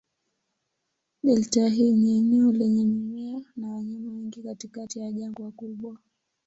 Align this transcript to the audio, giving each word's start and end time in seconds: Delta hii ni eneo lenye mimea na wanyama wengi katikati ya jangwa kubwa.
Delta 1.23 1.67
hii 1.69 1.91
ni 1.91 2.17
eneo 2.17 2.51
lenye 2.51 2.85
mimea 2.85 3.41
na 3.55 3.67
wanyama 3.67 4.11
wengi 4.11 4.43
katikati 4.43 4.99
ya 4.99 5.11
jangwa 5.11 5.51
kubwa. 5.51 5.97